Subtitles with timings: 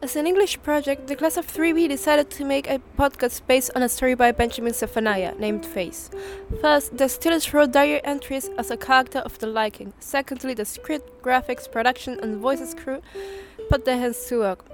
[0.00, 3.82] As an English project, the class of 3B decided to make a podcast based on
[3.82, 6.08] a story by Benjamin Zephaniah named Face.
[6.60, 9.92] First, the students wrote diary entries as a character of the liking.
[9.98, 13.02] Secondly, the script, graphics, production, and voices crew
[13.68, 14.64] put their hands to work.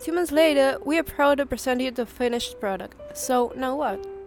[0.00, 3.18] Two months later, we are proud to present you the finished product.
[3.18, 4.17] So, now what?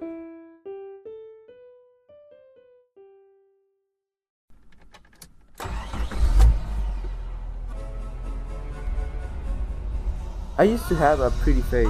[10.62, 11.88] I used to have a pretty face.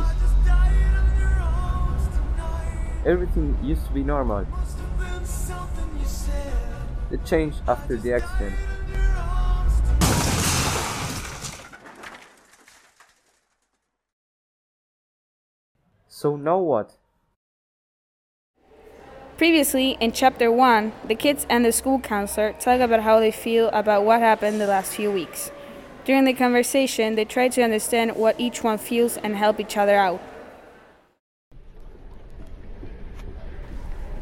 [3.05, 4.47] Everything used to be normal.
[7.11, 8.55] It changed after the accident.
[16.07, 16.95] So now what?
[19.35, 23.67] Previously, in Chapter 1, the kids and the school counselor talk about how they feel
[23.73, 25.51] about what happened the last few weeks.
[26.03, 29.95] During the conversation, they try to understand what each one feels and help each other
[29.95, 30.19] out.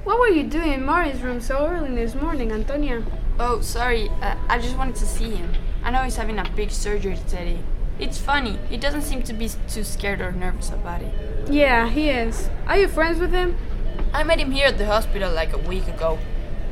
[0.04, 3.04] What were you doing in Marty's room so early this morning, Antonia?
[3.40, 4.10] Oh, sorry.
[4.22, 5.54] Uh, I just wanted to see him.
[5.82, 7.60] I know he's having a big surgery today.
[7.98, 8.60] It's funny.
[8.70, 11.14] He doesn't seem to be too scared or nervous about it.
[11.50, 12.50] Yeah, he is.
[12.68, 13.58] Are you friends with him?
[14.12, 16.18] I met him here at the hospital like a week ago.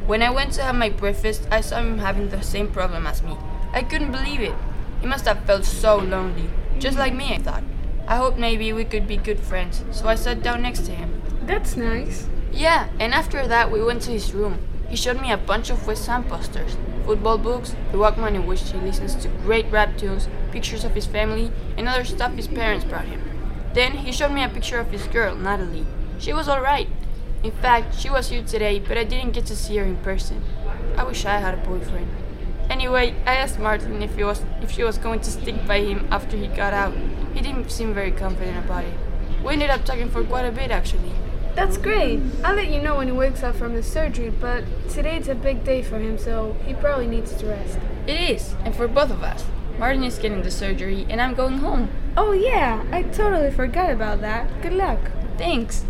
[0.06, 3.24] When I went to have my breakfast, I saw him having the same problem as
[3.24, 3.38] me.
[3.72, 4.56] I couldn't believe it.
[5.02, 7.64] He must have felt so lonely, just like me, I thought.
[8.08, 11.22] I hoped maybe we could be good friends, so I sat down next to him.
[11.44, 12.28] That's nice.
[12.52, 14.60] Yeah, and after that, we went to his room.
[14.90, 18.72] He showed me a bunch of West Ham posters, football books, the Walkman in which
[18.72, 22.86] he listens to great rap tunes, pictures of his family, and other stuff his parents
[22.86, 23.22] brought him.
[23.74, 25.86] Then he showed me a picture of his girl, Natalie.
[26.20, 26.88] She was alright.
[27.44, 30.42] In fact, she was here today, but I didn't get to see her in person.
[30.98, 32.08] I wish I had a boyfriend.
[32.78, 36.08] Anyway, I asked Martin if he was if she was going to stick by him
[36.12, 36.94] after he got out.
[37.34, 38.94] He didn't seem very confident about it.
[39.44, 41.12] We ended up talking for quite a bit actually.
[41.56, 42.22] That's great.
[42.44, 45.64] I'll let you know when he wakes up from his surgery, but today's a big
[45.64, 47.80] day for him, so he probably needs to rest.
[48.06, 49.44] It is, and for both of us.
[49.80, 51.90] Martin is getting the surgery, and I'm going home.
[52.16, 54.62] Oh, yeah, I totally forgot about that.
[54.62, 55.00] Good luck.
[55.40, 55.84] Thanks.